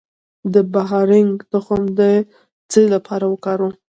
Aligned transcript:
د 0.53 0.55
بارهنګ 0.73 1.33
تخم 1.51 1.81
د 1.99 2.01
څه 2.71 2.81
لپاره 2.93 3.25
وکاروم؟ 3.33 3.73